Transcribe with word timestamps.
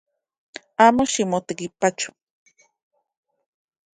Amo 0.85 1.03
ximotekipacho 1.11 2.09